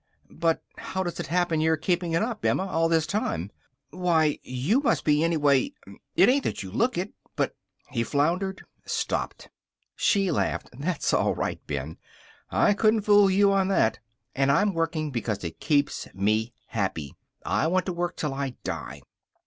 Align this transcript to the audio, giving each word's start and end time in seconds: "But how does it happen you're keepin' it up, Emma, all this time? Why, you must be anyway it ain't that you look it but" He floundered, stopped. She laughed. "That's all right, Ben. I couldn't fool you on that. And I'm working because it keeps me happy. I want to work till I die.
"But 0.31 0.63
how 0.79 1.03
does 1.03 1.19
it 1.19 1.27
happen 1.27 1.61
you're 1.61 1.77
keepin' 1.77 2.15
it 2.15 2.23
up, 2.23 2.43
Emma, 2.43 2.65
all 2.65 2.89
this 2.89 3.05
time? 3.05 3.51
Why, 3.91 4.39
you 4.41 4.79
must 4.81 5.03
be 5.05 5.23
anyway 5.23 5.73
it 6.15 6.27
ain't 6.27 6.43
that 6.43 6.63
you 6.63 6.71
look 6.71 6.97
it 6.97 7.13
but" 7.35 7.55
He 7.91 8.01
floundered, 8.03 8.63
stopped. 8.83 9.49
She 9.95 10.31
laughed. 10.31 10.71
"That's 10.75 11.13
all 11.13 11.35
right, 11.35 11.59
Ben. 11.67 11.97
I 12.49 12.73
couldn't 12.73 13.01
fool 13.01 13.29
you 13.29 13.51
on 13.51 13.67
that. 13.67 13.99
And 14.33 14.51
I'm 14.51 14.73
working 14.73 15.11
because 15.11 15.43
it 15.43 15.59
keeps 15.59 16.07
me 16.15 16.55
happy. 16.69 17.13
I 17.45 17.67
want 17.67 17.85
to 17.85 17.93
work 17.93 18.17
till 18.17 18.33
I 18.33 18.55
die. 18.63 19.03